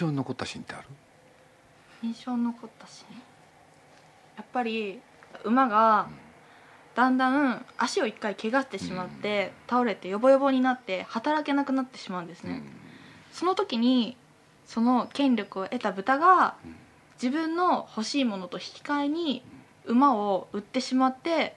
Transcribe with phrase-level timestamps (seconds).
[0.00, 0.88] 象に残ったシーンってある？
[2.02, 3.16] 印象に残ったシーン？
[4.36, 5.00] やっぱり
[5.44, 6.08] 馬が
[6.94, 12.62] だんだん足を一回怪我してしまって、倒れてヨボヨボになって働けなくなってしまうんですね、
[13.32, 14.16] その時に
[14.66, 16.76] その権力を得た豚がうん。
[17.22, 19.44] 自分の欲しいものと引き換えに
[19.84, 21.54] 馬を売ってしまって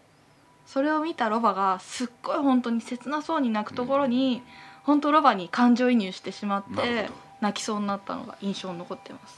[0.67, 4.43] それを見たロバがすっごい本当に切なそうに泣くところに
[4.83, 7.09] 本当ロバに感情移入してしまって
[7.41, 9.37] 泣きそうになったのが印象に残ってます。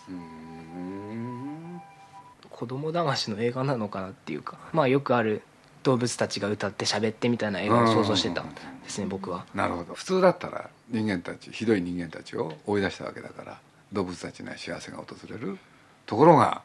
[2.50, 4.58] 子供騙しの映画なのかなっていうか。
[4.74, 5.42] まあよくある
[5.84, 8.42] 動物たちが歌って喋ってみたいな映画を想像してた。
[8.42, 9.46] んですね僕は。
[9.54, 9.94] なるほど。
[9.94, 13.60] 普通だったら人間たちひどい人間たちを追い出したわけだから
[13.94, 15.58] 動物たちには幸せが訪れる
[16.06, 16.62] ところが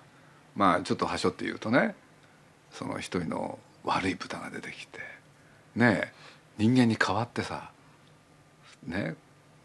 [0.57, 1.95] まあちょっとはしょって言うとね
[2.73, 5.01] その一人の悪い豚が出てきて
[5.77, 6.13] ねえ
[6.59, 7.71] 人間に変わってさ
[8.87, 9.15] ね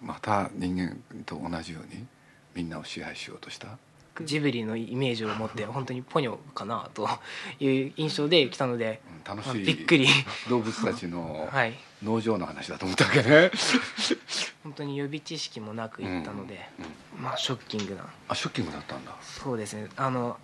[0.02, 2.06] また人間と同じように
[2.56, 3.68] みんなを支配しようとした？
[4.22, 7.08] ジブリのイメージを持って本当にポニョかなと
[7.62, 10.08] いう印象で来たので、楽しいびっくり。
[10.50, 11.74] 動物たちの はい。
[12.04, 13.52] 農場の話だと思ったわけね、
[14.64, 16.70] 本当に予備知識もなく行ったので、
[17.18, 18.06] うんまあショッキングな。
[18.28, 19.16] あショッキングだったんだ。
[19.22, 19.88] そうですね。
[19.96, 20.38] あの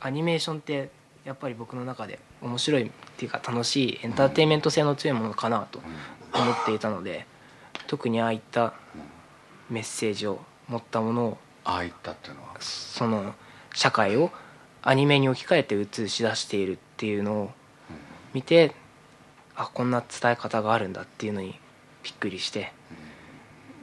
[0.00, 0.90] アニメーションって
[1.24, 7.26] やっぱり僕の中で面白いっていうか楽しいエンターテインメント性の強いものかなとうん思っていたので
[7.86, 8.74] 特にああいった
[9.70, 12.54] メッセージを持ったものをああ言ったっていうのは？
[12.60, 13.34] その
[13.74, 14.30] 社会を
[14.82, 17.50] アニメに置き換えて映し出しているっていうのを
[18.34, 18.72] 見て
[19.56, 21.58] あこんな伝え方があるんだっていうのに
[22.04, 22.72] びっくりして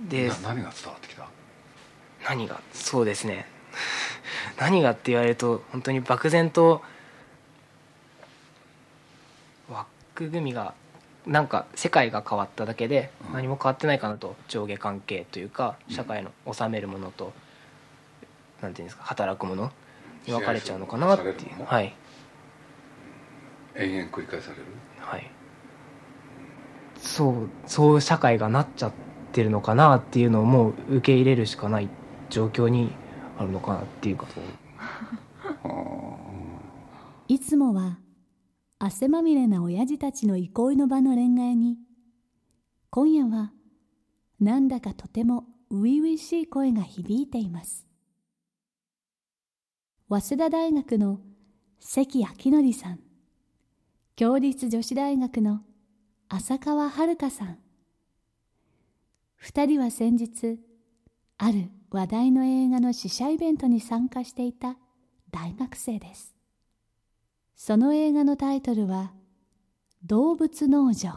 [0.07, 1.27] でな何が伝わってきた？
[2.27, 3.47] 何がそうですね。
[4.59, 6.81] 何がって言われると本当に漠然と
[9.69, 9.87] 枠
[10.29, 10.73] 組みが
[11.25, 13.33] なんか世界が変わっただけでうん。
[13.33, 14.35] 何も変わってないかなと。
[14.47, 17.33] 上下関係というか社会の治めるものと
[18.61, 19.71] なんていうんですか働くもの
[20.25, 21.63] に分かれちゃうのかなっていう。
[21.65, 21.93] はい。
[23.75, 24.63] 延々繰り返される？
[24.99, 25.29] はい。
[26.97, 28.93] そうそう社会がなっちゃっ
[29.33, 31.89] てるのかなっていうのをもう受け入れるしかない
[32.29, 32.91] 状況に
[33.37, 34.25] あるのかなっていうか。
[37.27, 37.97] いつもは
[38.85, 41.77] 汗まみれな親父たちの憩いの場の恋愛に
[42.89, 43.53] 今夜は
[44.41, 47.87] なんだかとても初々しい声が響いています。
[50.09, 51.21] 早稲田大学の
[51.79, 52.99] 関明則さん
[54.17, 55.61] 共立女子大学の
[56.27, 57.59] 浅川遥さん。
[59.37, 60.59] 二人は先日
[61.37, 64.75] ある話題の映画の試写イベントに参加していた
[65.31, 66.32] 大学生です。
[67.65, 69.13] その映画のタイトルは
[70.03, 71.11] 「動物農場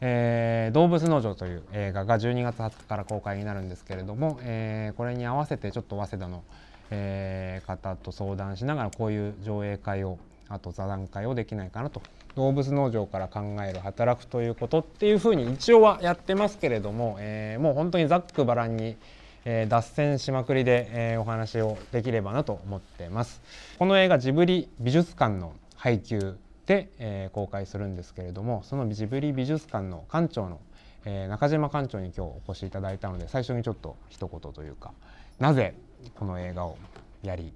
[0.00, 6.42] えー動物農場という映画が12月20日から公開になるんですけれども、えーこれに合わせてちょっと早稲田の、
[6.88, 10.16] えー方と相談しながらこういう上映会を
[10.48, 12.00] あと座談会をできないかなと
[12.34, 18.96] 動物農場から考える働くということっていうふうに一応はやってますけれども、えーもう本当にざっくばらんに、
[19.44, 23.42] えー脱線しまくりで、えーお話をできればなと思ってます。
[23.78, 25.52] この映画ジブリ美術館の
[25.84, 30.58] 配給で、えー公開するんですけれどもそのジブリ美術館の館長の、
[31.04, 34.92] えー中島館長に今日お越しいただいたので最初にちょっと一言というか
[35.38, 35.74] なぜ
[36.18, 36.78] この映画を
[37.22, 37.52] やり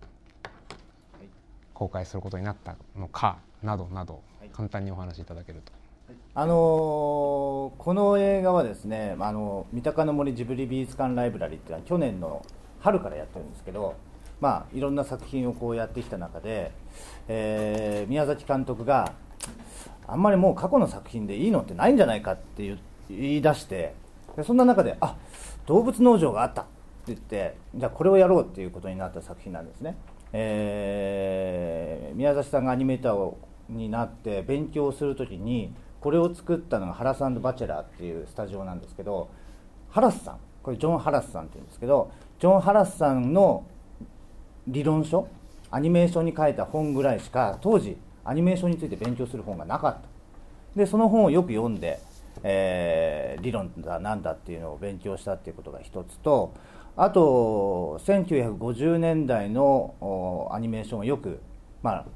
[1.72, 4.20] 公開することになったのかなどなど
[4.52, 5.72] 簡単にお話しいただけると。
[6.34, 6.56] あのー
[7.78, 12.44] この映画はですねあの三鷹の森ジブリ美術館ライブラリーっていうのは去年の
[12.80, 13.94] 春からやってるんですけど、
[14.40, 16.72] まあ、いろんな作品をこうやってきた中で、
[17.26, 19.12] えー宮崎監督が
[20.06, 22.76] あんまりもう過去の作品でいいのってないんじゃないかって
[23.10, 23.94] 言い出して
[24.36, 25.16] でそんな中であ
[25.66, 26.70] 動物農場があったって
[27.08, 29.96] 言ってじゃあこれをやろうっていうことになった作品なんですね、
[30.32, 33.38] えー宮崎さんがアニメーターを
[33.68, 39.28] になって勉強するときにこれを作ったのがハラスバチェラーっていうスタジオなんですけど
[39.90, 42.10] ハラスさんこれジョン・ハラスさんっていうんですけど
[42.40, 43.64] ジョン・ハラスさんの
[44.68, 45.26] 理論書
[45.70, 50.00] アニメーションに書いた本ぐらいしか当時アニメーションについて勉強する本がなかった。
[50.76, 51.98] でその本をよく読んで、
[52.42, 56.52] えー、理論だなんだっていうのを勉強したっていうことが一つと
[56.96, 61.40] あと1950年代のアニメーションをよく、
[61.82, 62.06] まあ、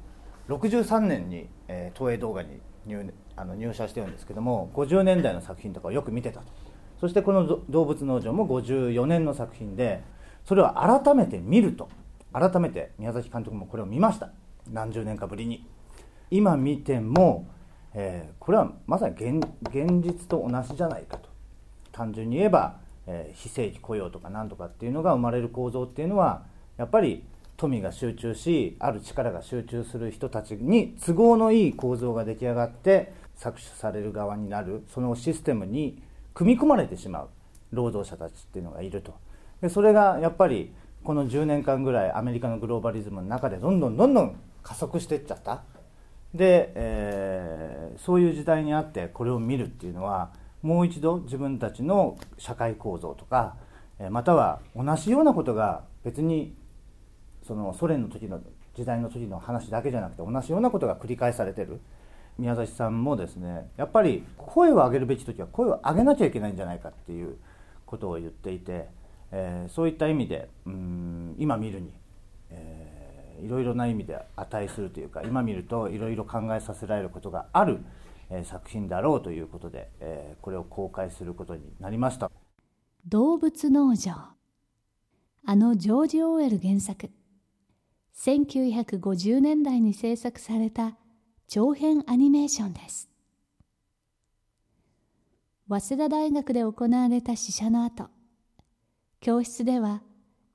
[0.49, 6.45] 63年に、えー、東映動画に入あの入社してるんですけども50年代の作品とかをよく見てたと。
[7.01, 10.03] そしてこの「動物農場」も54年の作品で
[10.45, 11.89] それを改めて見ると。
[12.33, 14.31] 改めて宮崎監督もこれを見ました。
[14.71, 15.65] 何十年かぶりに。
[16.31, 17.47] 今見ても、
[17.93, 21.29] えー、これはまさに現現実と同じじゃないかと。
[21.91, 26.43] 単純に言えば、えー、非正規雇用とか何とかっていうのが生まれる構造っていうのは
[26.77, 27.23] やっぱり
[27.55, 36.01] 富が集中しある力が集中する人たちに都合のいい構造が出来上がって搾取される側になるそのシステムに
[36.33, 37.27] 組み込まれてしまう
[37.71, 39.13] 労働者たちっていうのがいると。
[39.61, 40.73] でそれがやっぱり
[41.03, 45.63] この10年間ぐらいアメリカのグローバリズムの中でどんどんどんどん加速していっちゃった。
[46.33, 53.55] で、えー、そういう時代にあってこれを見るっていうのはもう一度自分たちの社会構造とか
[54.09, 56.55] または同じようなことが別に
[57.45, 58.41] そのソ連の時の
[58.75, 61.79] 時代の時の話だけじゃなくて同じようなことが繰り返されてる。
[62.39, 67.37] 宮崎さんもですねやっぱり声を上げるべき時は声を上げなきゃいけないんじゃないかっていう
[67.85, 68.89] ことを言っていて、
[69.35, 71.91] えー、そういった意味でうん今見るに、
[72.51, 77.79] えー、いろいろな意味で値するというか今見るといろいろ考えさせられることがある、
[78.29, 82.31] えー、作品だろうということで、えー、これを公開することになりました。
[83.07, 84.13] 動物農場。
[85.45, 87.09] あのジョージ・オーエル原作。
[88.15, 90.95] 1950年代に制作された
[91.47, 93.09] 長編アニメーションです。
[95.67, 98.09] 早稲田大学で行われた試写の後
[99.23, 100.01] 教室では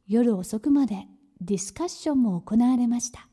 [0.06, 1.06] 夜遅くまで
[1.40, 3.26] ディスカッションも行われました。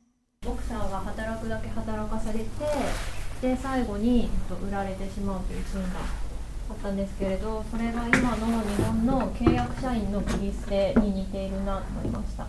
[0.48, 2.46] 奥さんが働くだけ働かされて
[3.42, 4.30] で最後に
[4.66, 6.00] 売られてしまうというシーンが
[6.70, 12.48] あったんですけれどそれが今の日本の契約社員の切り捨てに似ているなと思いました。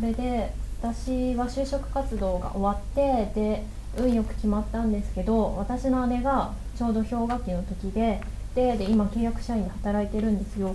[0.00, 3.66] それで私は就職活動が終わってで
[3.98, 8.22] 運よく決まったんですけど私の姉がちょうど氷河期の時で
[8.54, 10.74] でで今契約社員で働いてるんですよ。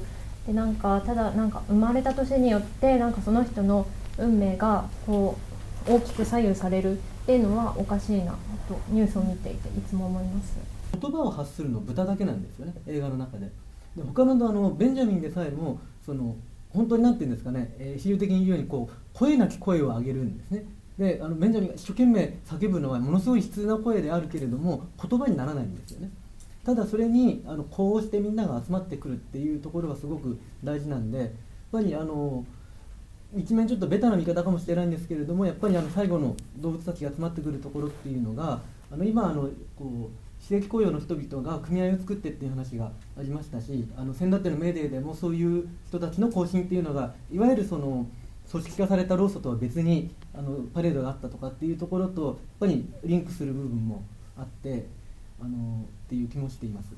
[0.49, 3.85] でなんかただなんか生まれた年によってなんかその人の
[4.17, 5.37] 運命がこ
[5.87, 6.99] う大きく左右される。
[7.19, 8.31] っていうのはおかしいな
[8.67, 10.57] とニュースを見ていていつも思います。
[10.99, 13.51] 言葉を発するの豚だけなんですよね映画の中で。
[13.95, 16.35] で他のあのベンジャミンでさえもその
[16.71, 20.65] 本当に何て言うんですかね、えー、比喩的に言うようにこう声なき声を上げるんですね。
[20.97, 26.09] であのベンジャミンが一生懸命叫ぶのはものすごい悲痛な声であるけれども言葉にならないんですよね。
[26.69, 31.29] ただそれにあのこうしてみんなが集まってくるっていうところがすごく大事なんでやっ
[31.71, 32.45] ぱりあの
[33.35, 38.61] 一面ちょっとベタな見方かもしれないんですけれどもやっぱりあの最後の動物たちが集まってくるところっていうのが
[38.91, 48.05] あの今あのこう非正規雇用の人々が組合を作ってっていう話がありましたしあの先だってのメーデーでもそういう人たちの行進っていうのがいわゆるその
[48.51, 54.03] 組織化された労組とは別にあのパレードがあったとかっていうところとやっぱりリンクする部分も
[54.37, 54.87] あって
[55.41, 56.89] あのっていう気もしています。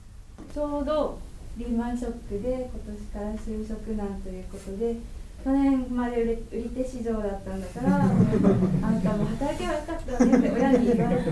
[0.53, 1.19] ちょうど
[1.57, 4.95] リーマンショックで今年から就職難ということで
[5.43, 11.21] 去年まで売り売り手市場だったんだから あんたも働けばよかったねって親に言われ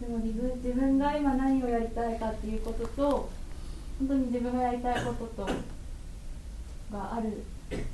[0.00, 3.28] でも自分自分が今何をやりたいかっていうことと
[3.98, 5.46] 本当に自分がやりたいことと
[6.92, 7.42] がある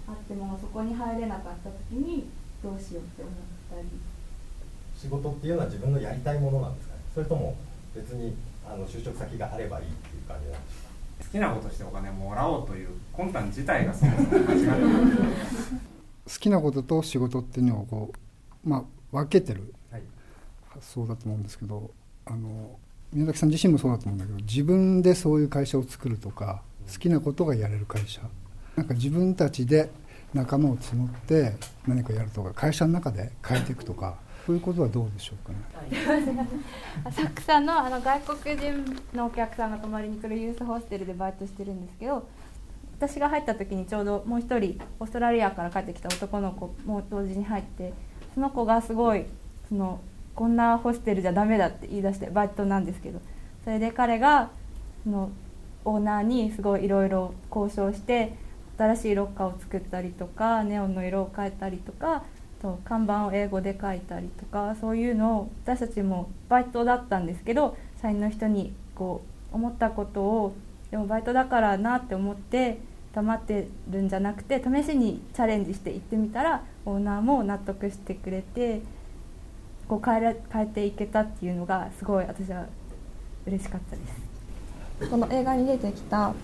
[0.06, 2.28] あってもそこに入れなかった時に
[2.62, 3.34] どうしようって思っ
[3.70, 3.88] たり。
[4.96, 7.00] 仕事っていうのは自分のやりたいものなんですかね。
[7.14, 7.56] それとも
[7.94, 8.34] 別に
[8.66, 10.90] あの就職先があればいいっていう感じなんですか？
[11.24, 14.72] 好きなことしてお金もらおうという魂胆自体がそもそも間違って
[16.24, 18.12] 好きなことと仕事っていうのをこ
[18.64, 18.84] う、まあ、
[19.16, 19.74] 分けてる。
[20.72, 21.90] 発想だと思うんですけど、
[22.26, 22.78] あの
[23.12, 28.20] 宮崎さん自身もそうだと思うんだけど自分でそういう会社を作るとか好きなことがやれる会社。
[28.76, 29.90] なんか自分たちで
[30.32, 31.54] 仲間を募って
[31.88, 34.16] 何かやるとか会社の中で変えていくとか
[34.50, 36.48] そういうことはどうでしょうかね。
[37.04, 42.26] 浅草のあの外国人のお客さんが泊まりに来るユースホステルでバイトしてるんですけど
[42.98, 47.94] 私が入った時にちょうどもう一人オーストラリアから帰ってきた男の子も同時に入って
[48.34, 49.24] その子がすごい
[49.68, 50.00] その
[50.34, 53.20] こんなホステルじゃダメだって言い出してバイトなんですけど
[53.62, 54.50] それで彼が
[55.04, 55.30] その
[55.84, 58.34] オーナーにすごいいろいろ交渉して
[58.76, 62.24] 新しいロッカーを作ったりとかネオンの色を変えたりとか
[62.60, 70.54] と看板を英語で書いたりとかそういうのを私たちもバイトだったんですけど社員の人にこう思ったことを
[70.90, 72.78] でもバイトだからなって思って
[73.12, 78.82] 黙ってるんじゃなくて試しにチャレンジして行ってみたらオーナーも納得してくれて
[79.88, 82.66] こう変えら変えていけたっていうのがすごい私は
[83.46, 85.10] 嬉しかったです。
[85.10, 86.34] この映画に出てきた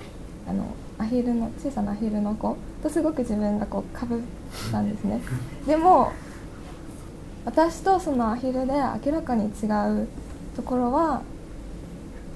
[0.49, 0.65] あの
[0.99, 4.21] アヒルの小さなアヒルの子とすごく自分がこうかぶっ
[4.71, 5.21] たんですね。
[5.67, 6.13] でも
[7.45, 8.73] 私とそのアヒルで
[9.05, 9.67] 明らかに違
[10.03, 10.09] う
[10.57, 11.23] ところは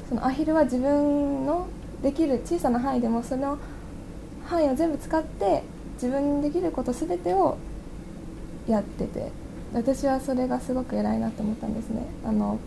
[0.08, 1.68] そのアヒルは自分の
[2.02, 3.58] できる小さな範囲でもその
[4.46, 5.62] 範囲を全部使って
[5.94, 7.58] 自分にできること全てを
[8.68, 9.32] やってて。
[9.72, 12.02] 私はそれがすごく偉いなと思ったんですね。
[12.24, 12.58] あの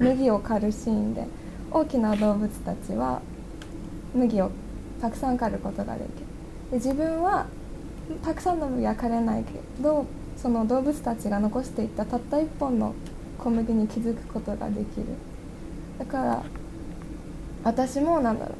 [0.00, 1.24] 麦を刈るシーンで。
[1.70, 3.20] 大きな動物たちは
[4.14, 4.50] 麦を
[5.00, 6.10] たくさん刈ることができる。
[6.70, 7.46] で自分は
[8.22, 9.52] たくさんの麦は刈れないけ
[9.82, 12.94] どその動物たちが残していったたった一本の
[13.38, 15.06] 小麦に気づくことができる。
[15.98, 16.42] だから
[17.64, 18.58] 私もなんだろう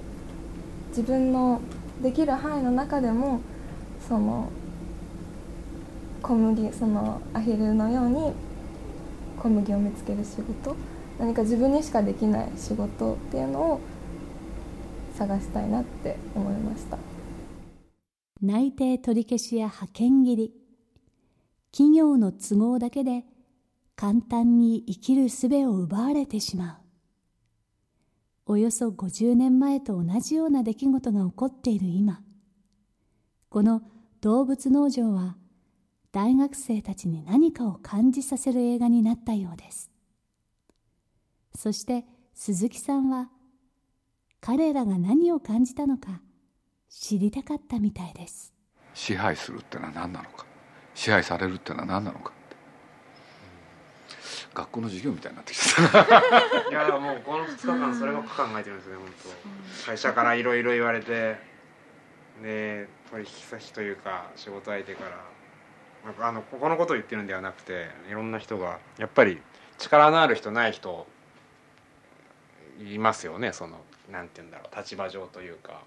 [0.88, 1.60] 自分の
[2.02, 3.40] できる範囲の中でも
[4.08, 4.50] その
[6.22, 8.32] 小麦そのアヒルのように
[9.38, 10.74] 小麦を見つける仕事
[11.18, 13.80] 何か自分にしかできない仕事っていうのを
[15.18, 16.96] 探したいなって思いました。
[18.40, 20.52] 内定取り消しや派遣切り。
[21.72, 23.24] 企業の都合だけで
[23.96, 26.80] 簡単に生きる術を奪われてしま
[28.46, 28.52] う。
[28.52, 32.22] およそ50年前と同じような出来事が起こっている今。
[33.50, 33.82] この
[34.20, 35.36] 動物農場は
[36.12, 39.90] 大学生たちに何かを感じさせる映画になったようです。
[41.54, 43.30] そして鈴木さんは
[44.40, 46.20] 彼らが何を感じたのか
[46.88, 48.54] 知りたかったみたいです。
[48.94, 50.46] 支配するってのは何なのか。
[50.94, 52.56] 支配されるってのは何なのかって。
[54.54, 55.82] 学校の授業みたいになってきた
[56.70, 59.12] いやもうこの2日間そればっか考えてるんですよね本
[59.82, 59.86] 当。
[59.86, 61.38] 会社からいろいろ言われて
[62.42, 65.38] で取引先というか仕事相手から。
[66.20, 69.42] あのここのことを言ってるんではなくていろんな人がやっぱり
[69.78, 71.06] 力のある人ない人
[72.78, 75.82] いますよねそのなんて言うんだろう立場上というか。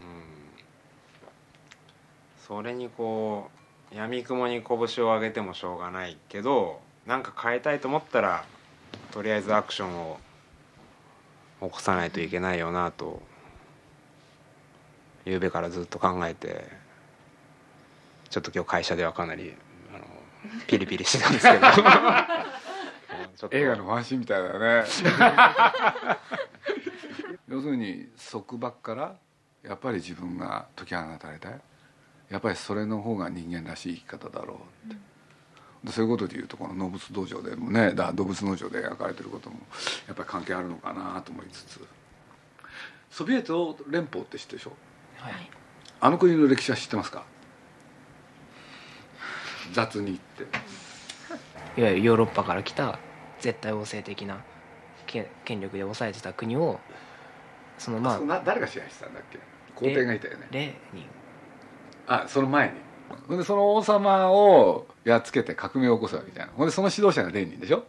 [0.00, 0.44] うん。
[2.46, 3.50] それにこ
[3.92, 8.44] うやみくもに拳を上げてもしょうがないけどなんか変えたいと思ったら
[9.12, 10.18] とりあえずアクションを
[11.62, 13.22] 起こさないといけないよなと
[15.24, 16.66] 夕べからずっと考えて
[18.28, 19.54] ちょっと今日会社ではかなり
[19.94, 20.04] あの
[20.66, 21.66] ピリピリしてたんですけど。
[23.50, 24.84] 映画のワンシーンみたいだよね
[27.54, 29.16] 要するに束縛から
[29.62, 31.60] やっぱり自分が解き放たれたい。
[32.28, 34.96] やっぱりそれの方が人間らしい生き方だろうって、
[35.84, 39.58] でそういうことでいうとこの動物道場でもねだ動物農場で描かれてることも
[40.08, 41.80] やっぱり関係あるのかなと思いつつ。
[43.10, 44.72] ソビエト連邦って知ってるでしょ？
[45.18, 45.34] はい。
[46.00, 47.24] あの国の歴史は知ってますか？
[49.72, 51.80] 雑に言って。
[51.80, 52.98] いわゆるヨーロッパから来た
[53.38, 54.42] 絶対王政的な
[55.06, 56.80] 権権力で抑えてた国を
[57.78, 59.38] そのまあ誰が支配してたんだっけ？
[59.74, 60.48] 皇帝がいたよね。
[60.50, 61.04] レーニン。
[62.06, 62.74] あその前に。
[63.28, 66.48] ほんでその王様をやっつけて革命を起こすわけじゃん。
[66.48, 67.84] ほんでその指導者がレーニンでしょ、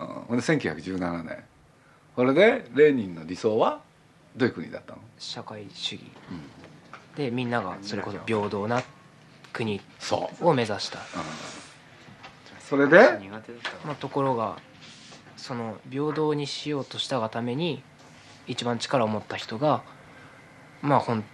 [0.00, 1.44] うん、ほんで1917年。
[2.16, 3.80] これでレーニンの理想は
[4.36, 4.98] どういう国だったの？
[5.18, 6.02] 社会主義、
[7.16, 8.82] でみんながそれこそ平等な
[9.52, 9.80] 国
[10.42, 10.98] を目指した、
[12.60, 12.98] それで？
[13.84, 14.58] まあ、ところが
[15.36, 17.82] その平等にしようとしたがために
[18.50, 19.82] 一番力を持った人が
[20.82, 21.24] まあほん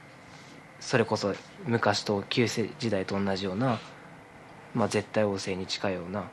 [0.80, 3.80] それこそ昔と旧世時代と同じような、
[4.74, 6.24] まあ、絶対王政に近いような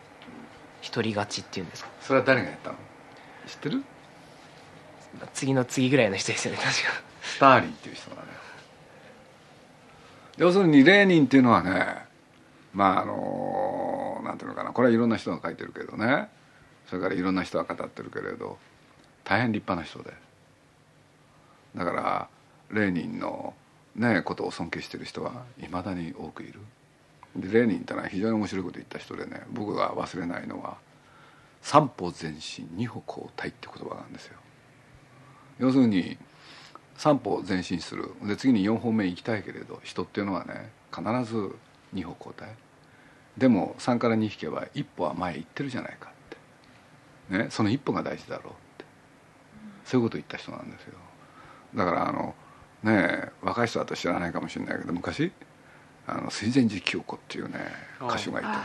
[0.86, 1.90] 独り勝ちっていうんですか。
[2.02, 2.76] それは誰がやったの？
[3.48, 3.84] 知ってる？
[5.34, 7.02] 次の次ぐらいの人ですよね確か。
[7.22, 8.28] スターリンっていう人がね。
[10.38, 12.04] 要するにレーニンっていうのはね
[12.74, 16.28] まああのなんていうのかなこれはいろんな人が書いてるけどね。
[16.90, 18.58] それからいろんな人が語ってるけれど
[19.24, 20.14] 大変立派な人で
[21.76, 22.30] だから
[22.72, 23.54] レーニンの
[23.96, 26.60] ねことを尊敬してる人はいまだに多くいる。
[27.36, 30.78] でレーニンってのは非常に面白いこと言った人でね僕が忘れないのは
[31.62, 34.38] 「三歩前進二歩後退」って言葉があるんですよ。
[35.60, 36.18] 要するに
[36.98, 38.12] 3歩前進する。
[38.24, 41.56] で次に4歩目行きたいけれど人っていうのはね必ず
[41.96, 42.48] 2歩後退
[43.38, 48.86] でも3から2引けば1歩は前行ってるじゃないかって、ね、その一歩が大事だろうって。
[49.86, 50.94] そういうことを言った人なんですよ。
[51.76, 52.36] だからあの
[52.84, 52.94] ね
[53.26, 55.32] え若い人だと知らないかもしれないけど昔
[56.08, 57.60] あの水前寺清子っていうね
[58.02, 58.56] 歌手がいてね。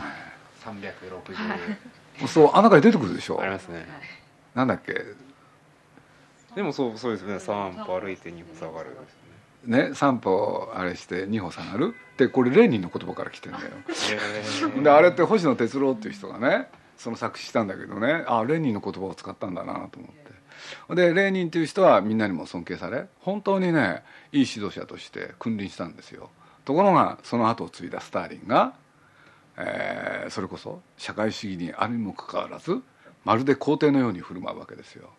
[0.65, 3.39] 360そうあの中に出てくるでしょ。
[3.41, 3.85] ありますね。
[4.53, 4.93] なんだっけ？
[6.55, 7.35] でもそうそうですね。
[7.35, 8.89] 3歩歩いて2歩下がる
[9.65, 9.91] ね。
[9.93, 11.95] 3歩あれして2歩下がる？
[12.13, 13.65] ってこれレーニンの言葉から来てんだよ。
[14.83, 20.31] であれって星野哲郎っていう人がねその作詞したんだけどねあレーニンの言葉を使ったんだなと思って
[20.89, 26.29] でレーニンっていう人はみんなにも尊敬され本当にねいい指導者として君臨したんですよ。
[26.65, 28.73] ところがその後を継いだスターリンが、
[29.57, 32.81] えーそれこそ社会主義にあるにもかかわらず
[33.25, 35.09] まるで皇帝のように振る舞うわけですよ。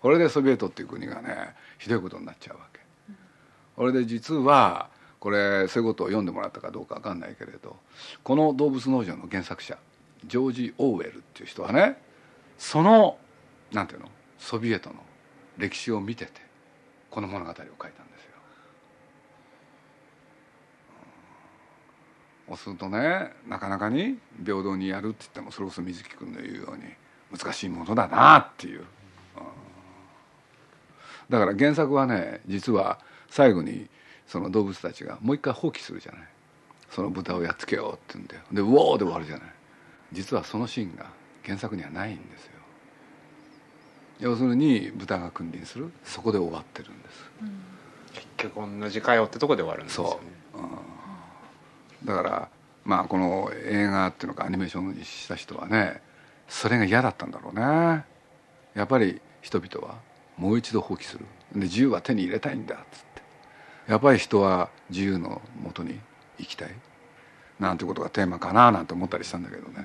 [0.00, 2.80] これでソビエトっていう国がねひどいことになっちゃうわけ。
[3.76, 4.90] これで実は
[5.20, 7.76] これそういうことを読んでもらったかどうかわかんないけれど
[8.22, 9.78] この「動物農場」の原作者
[10.24, 12.00] ジョージ・オーウェルっていう人はね
[12.58, 13.18] その
[13.72, 14.96] なんていうのソビエトの
[15.56, 16.32] 歴史を見てて
[17.10, 18.30] この物語を書いたんですよ。
[22.48, 26.84] そうするとねなかなかに平等にやるって言ってもそれこそ水木君の言うように
[27.36, 28.84] 難しいものだなっていう、
[31.28, 33.86] だから原作はね実は最後に
[34.26, 36.22] その動物たちがもう一回放棄するじゃない。
[36.90, 38.42] その豚をやっつけようって言うんだよ。
[38.50, 39.48] で「ウォー!」で終わるじゃない。
[40.12, 41.10] 実はそのシーンが
[41.44, 42.57] 原作にはないんですよ。
[44.18, 45.90] 要するに豚が君臨する。
[46.04, 47.30] そこで終わってるんです。
[48.12, 50.10] 結局同じかよってとこで終わるんですよね。
[50.52, 52.48] そう、うん、だから
[52.84, 56.00] まあこの映画っていうのかアニメーションにした人はね
[56.48, 58.04] それが嫌だったんだろうね。
[58.74, 59.96] やっぱり人々は
[60.36, 61.24] もう一度放棄する。
[61.52, 63.22] で自由は手に入れたいんだっつって。
[63.88, 65.98] やっぱり人は自由のもとに
[66.38, 66.70] 生きたい。
[67.58, 69.84] なんてことがテーマかななんて思ったりしたんだけどね。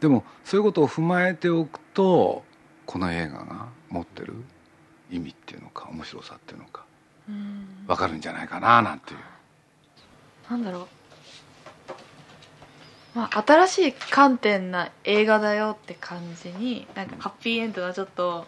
[0.00, 2.42] でもそういうことを踏まえておくと
[2.86, 4.34] この映画が持ってる
[5.10, 6.84] 意味っていうのか面白さっていうのか
[7.86, 9.18] 分かるんじゃないかななんていう。
[10.50, 10.88] なんだろう。
[13.16, 18.46] まあ新しい観点な映画だよって感じになんかハッピーエンドなちょっと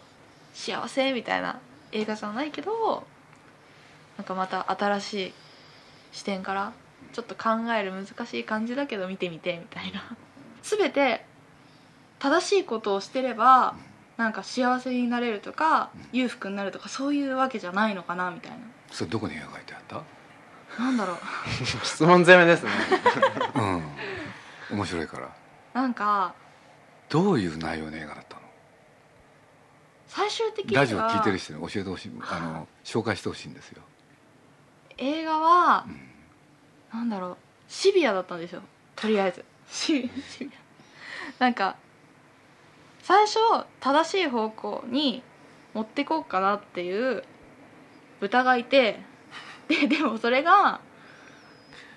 [0.53, 1.59] 幸せみたいな
[1.91, 3.03] 映画じゃないけど
[4.17, 5.33] なんかまた新しい
[6.11, 6.71] 視点から
[7.13, 10.15] ちょっと考える難しい感じだけど見てみてみたいな。
[10.61, 11.25] 全て
[12.19, 13.75] 正しいことをしてれば
[14.19, 18.51] なんか幸せになれるとか裕福になるとかそういうわけじゃないのかなみたい
[18.91, 19.95] それどこに描いてあった？
[20.77, 21.17] ななんだろう。
[21.85, 22.71] 質問攻めですね。
[23.55, 24.77] うん。
[24.77, 25.29] 面白いから。
[25.73, 26.33] なんか
[27.07, 28.41] どういう内容の映画だったの？
[30.07, 33.81] 最終的にはラジオ聞いてる人に教えてほしいあの紹介してほしいんですよ。
[34.97, 35.85] 映画は、
[36.93, 37.37] なんだろう。
[37.69, 38.61] シビアだったんですよ。
[38.97, 39.45] とりあえず。
[39.69, 40.11] シビ
[41.39, 41.43] ア。
[41.43, 41.77] なんか
[43.09, 43.39] 最初
[43.79, 45.23] 正しい方向に
[45.73, 47.23] 持ってこうかなっていう
[48.19, 48.99] 豚がいて
[49.67, 50.79] ででもそれが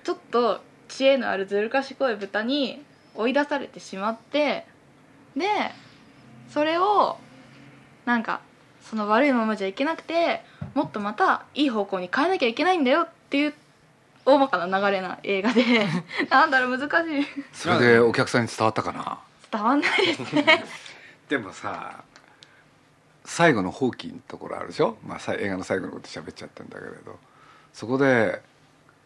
[0.04, 2.82] ちょっと知恵のあるずる賢い豚に
[3.14, 4.64] 追い出されてしまって
[5.36, 5.44] で
[6.48, 7.18] それを
[8.06, 8.40] なんか
[8.80, 10.40] その悪いままじゃいけなくて
[10.72, 13.54] もっとまたいい方向に変えなきゃいけないんだよっていう
[14.24, 15.62] 大まかな流れな映画で
[16.30, 17.26] なんだろう難しい。
[17.52, 19.18] それでお客さんに伝わったかな？
[19.50, 20.64] 伝わんないですね
[21.32, 22.04] でもさ
[23.24, 27.18] 最後の放棄のところあるでしょ、まあ、さ映画の最後のこと喋っちゃったんだけれど。
[27.72, 28.42] そこで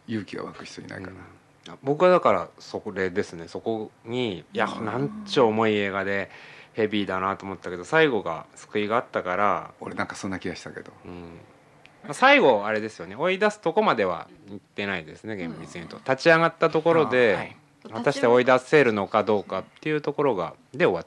[0.07, 3.47] 勇気が湧く人いないかな、僕はだからそれですね。
[3.47, 6.29] そこにいやなんちゅう重い映画で
[6.73, 13.15] ヘビーだなと思ったけど最後が救いがあったから俺なんかそんな気がしたけど、うん、最後あれですよね。
[13.15, 15.97] 追い出すとこまでは行ってないですね厳密に言うと。
[15.97, 17.55] 立ち上がったところで、はい、
[17.93, 21.05] 果たして追い出せるのかどうかっていうところがで終わっ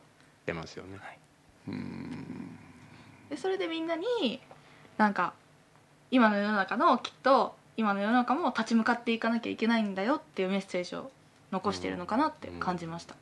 [0.50, 1.18] てますよね、はい、
[1.68, 2.58] うん。
[3.28, 4.40] でそれでみんなに
[4.98, 5.32] なんか
[6.10, 11.10] 今の世の中のきっと今の世の中も立ち向かっていかなきゃいけないんだよっていうメッセージを
[11.52, 13.16] 残しているのかなって感じました、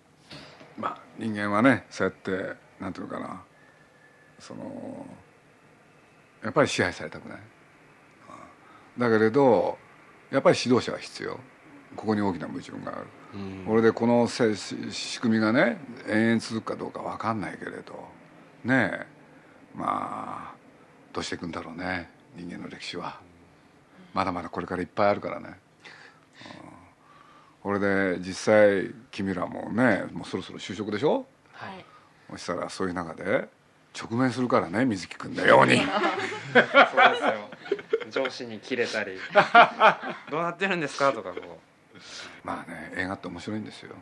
[0.78, 3.42] まあ人間はねそうやってなんていうのかな
[4.38, 5.06] その
[6.42, 7.38] やっぱり支配されたくない。
[8.98, 9.78] だけれど
[10.30, 11.38] やっぱり指導者は必要
[11.96, 18.08] ここに大きな矛盾がある、うん、これでこの仕組みがね延々続くかどうか分かんないけれど。
[18.64, 19.06] ねえ。
[19.74, 20.54] まあ
[21.12, 22.10] どうしていくんだろうね。
[22.36, 23.20] 人間の歴史は。
[24.14, 25.58] まだまだこれからいっぱいあるからね、
[27.62, 31.26] これで実際君らもねもうそろそろ就職でしょ？
[31.52, 31.84] はい。
[32.30, 33.48] そしたらそういう中で
[34.00, 35.76] 直面するからね水木君のように。
[35.76, 35.90] そうで
[38.08, 38.24] すよ。
[38.24, 39.12] 上司に切れたり
[40.30, 41.42] 「どうなってるんですか?」とかこう
[42.44, 43.94] まあね映画って面白いんですよ。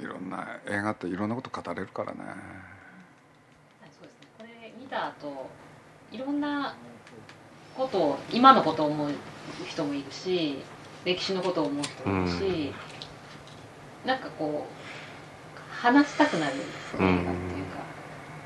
[0.00, 2.18] いろんな映画っていろんなこと語れるからね。
[3.90, 4.28] そうですね。
[4.38, 5.50] これ見た後
[6.12, 6.74] いろんな
[7.76, 9.10] ことを今のことを思う
[9.66, 10.62] 人もいるし
[11.04, 12.74] 歴史のことを思う人もいるし、
[14.02, 14.88] うん、なんかこう
[15.82, 17.78] 話したくなる映画っていうか、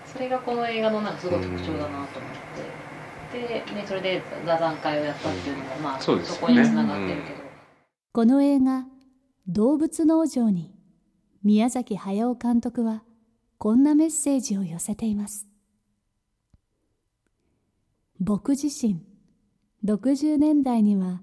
[0.06, 2.82] それがこの映画のなんかすごい特徴だなと思って。
[3.32, 6.22] で、ね、それで座談会をやったっていうのも、まあそね。
[6.40, 7.41] こにつながってるけど、
[8.14, 8.86] この映画
[9.48, 10.74] 「動物農場」に
[11.42, 13.04] 宮崎駿監督は
[13.56, 15.48] こんなメッセージを寄せています。
[18.20, 19.02] 僕自身
[19.82, 21.22] 60年代には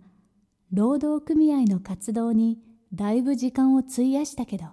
[0.71, 2.60] 労働組合の活動に
[2.91, 4.65] だいぶ時間を費やしたけど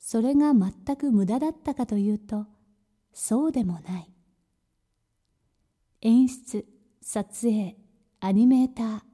[0.00, 2.44] それが全く無駄だったかというと
[3.12, 4.12] そうでもない。
[6.00, 6.66] 演出
[7.00, 7.78] 撮影
[8.18, 9.05] アニメーター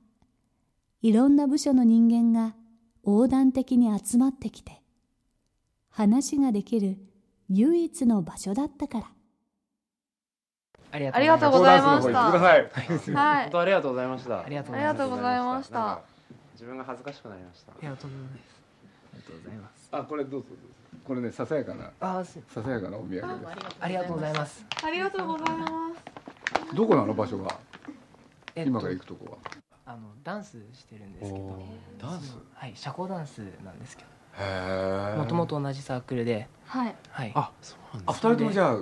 [1.02, 2.54] いろんな部署の人間が
[3.04, 4.80] 横断的に集まってきて
[5.90, 6.96] 話ができる
[7.48, 9.06] 唯一の場所だったから。
[10.92, 12.30] ありありがとうございました。
[12.30, 12.70] はい
[13.54, 16.02] ありがとうございましたありがとうありがとうございました。
[16.52, 17.72] 自分が恥ずかしくなりました。
[17.72, 18.52] いやとんでもないです。
[19.12, 19.88] ありがとうございます。
[19.90, 20.62] あこれどうぞどうぞ。
[21.04, 23.26] これねささやかなあすささやかなお土産です。
[23.80, 24.64] ありがとうございます。
[24.84, 25.90] ありがとうございま
[26.70, 27.58] すどこなの場所が？
[28.54, 29.38] えっと今が行くとこは
[29.84, 31.58] あのダンスしてるんですけど
[31.98, 32.36] ダンス？
[32.54, 34.04] はい社交ダンスなんですけ
[34.38, 36.94] どもともと同じサークルではい。
[37.10, 37.32] はい。
[37.34, 38.78] あそうなんあ二人ともじゃあ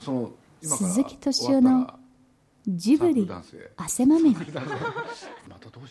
[0.00, 0.30] その
[0.62, 1.94] 今から鈴木敏夫の
[2.68, 3.30] ジブリ
[3.76, 4.40] 汗まみれ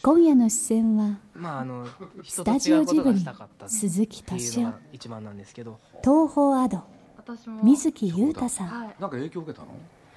[0.03, 1.87] 今夜の出演はまああの
[2.23, 3.25] スタジオジブリ
[3.67, 5.79] 鈴木敏夫一番なんですけど。
[6.03, 6.83] 東宝アド
[7.63, 8.67] 水木優太さん。
[8.67, 8.87] はい。
[8.99, 9.69] なんか影響受けたの？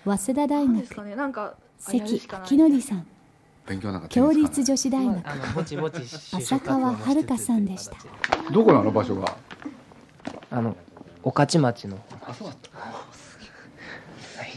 [0.04, 0.72] 早稲田大学。
[0.72, 1.56] なんですかね関
[2.50, 3.06] 明則さん
[3.66, 5.28] 勉強なんか共立女子大学。
[5.28, 7.96] あのぼちぼち就浅川遥さんでした。
[8.52, 9.36] どこなの場所が？
[10.50, 10.76] あの
[11.22, 11.98] 御徒町の。
[12.26, 12.70] あそうだった。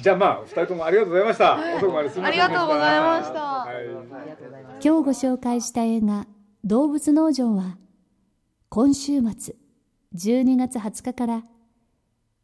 [0.01, 1.55] じゃあまあ二人ともありがとうございました。
[1.77, 3.41] 遅くまですみませんありがとうございました。
[3.41, 3.85] はい。
[3.85, 6.27] 今日ご紹介した映画
[6.63, 7.77] 「動物農場」は
[8.69, 9.55] 今週末
[10.15, 11.43] 12月20日から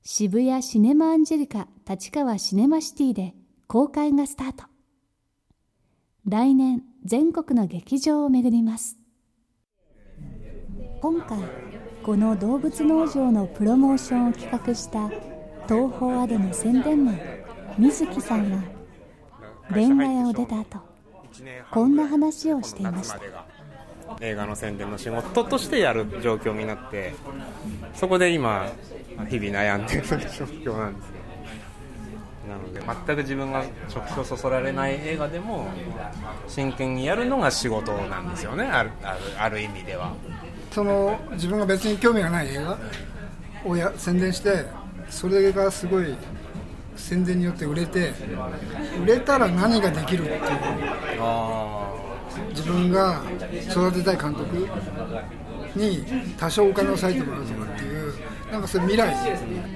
[0.04, 3.36] 渋谷シネマアンジェリカ立川シネマシティで
[3.68, 4.66] 公開がスタート
[6.32, 8.98] 来年全国の劇場を巡ります。
[11.02, 11.38] 今回
[12.04, 15.10] この動物農場のプロモーションを企画した
[15.68, 17.20] 東宝アドの宣伝マン
[17.78, 18.64] 水木さんは
[19.76, 20.80] レンガ屋を出た後
[21.70, 23.20] こんな話をしていました。
[24.22, 27.14] 映画の宣伝の仕事としてやる状況になって
[27.94, 28.70] そこで今
[29.28, 31.21] 日々悩んでる状況なんですよ。
[32.52, 35.68] なので全く自分が直接そそられない映画でも
[36.48, 38.66] 真剣にやるのが仕事なんですよね。
[38.66, 40.14] あるあるある意味では。
[40.72, 42.78] その自分が別に興味がない映画
[43.66, 44.66] をや宣伝して
[45.10, 46.16] それがすごい
[46.96, 48.14] 宣伝によって売れて
[49.02, 50.40] 売れたら何ができるっていう
[52.50, 53.22] 自分が
[53.70, 54.68] 育てたい監督
[55.76, 56.06] に
[56.38, 58.14] 多少お金を割いてもらうとかっていう
[58.52, 59.16] なんかそういう未来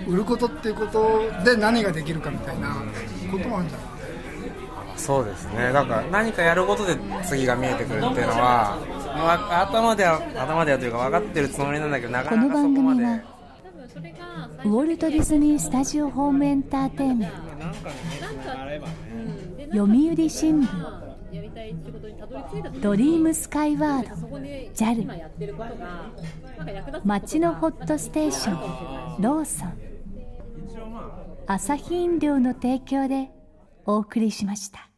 [0.08, 2.76] 売ることっていうことで何ができるかみたいな
[3.32, 3.88] こともあるんじゃない？
[4.98, 5.72] そうですね。
[5.74, 8.78] だから何かやることで次が見えてくるっていうのは
[9.18, 13.22] わ頭では頭ではというか分かってるつもりなんだけどなこのかなかそこ番組までは
[14.66, 17.36] ウォルト・ディズニー・スタジオ・ホーム・エンターテインメント。
[19.72, 20.68] 読売新聞。
[22.82, 24.16] ドリームスカイワード。
[24.74, 25.06] JAL
[27.06, 29.74] 街のホットステーションローソン
[31.48, 33.30] アサヒ飲料の提供で
[33.86, 34.90] お送りしました。